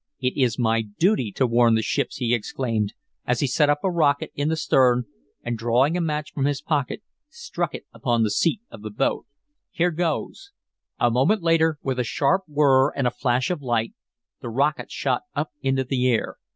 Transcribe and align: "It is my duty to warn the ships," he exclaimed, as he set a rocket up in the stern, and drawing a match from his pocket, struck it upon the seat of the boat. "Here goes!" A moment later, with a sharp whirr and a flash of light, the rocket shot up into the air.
"It 0.19 0.35
is 0.35 0.57
my 0.57 0.81
duty 0.81 1.31
to 1.33 1.45
warn 1.45 1.75
the 1.75 1.83
ships," 1.83 2.15
he 2.15 2.33
exclaimed, 2.33 2.95
as 3.27 3.39
he 3.41 3.45
set 3.45 3.69
a 3.69 3.77
rocket 3.91 4.31
up 4.31 4.35
in 4.35 4.49
the 4.49 4.55
stern, 4.55 5.03
and 5.43 5.55
drawing 5.55 5.95
a 5.95 6.01
match 6.01 6.31
from 6.33 6.45
his 6.45 6.59
pocket, 6.59 7.03
struck 7.29 7.75
it 7.75 7.85
upon 7.93 8.23
the 8.23 8.31
seat 8.31 8.61
of 8.71 8.81
the 8.81 8.89
boat. 8.89 9.27
"Here 9.69 9.91
goes!" 9.91 10.49
A 10.99 11.11
moment 11.11 11.43
later, 11.43 11.77
with 11.83 11.99
a 11.99 12.03
sharp 12.03 12.45
whirr 12.47 12.89
and 12.93 13.05
a 13.05 13.11
flash 13.11 13.51
of 13.51 13.61
light, 13.61 13.93
the 14.41 14.49
rocket 14.49 14.89
shot 14.89 15.21
up 15.35 15.51
into 15.61 15.83
the 15.83 16.07
air. 16.07 16.37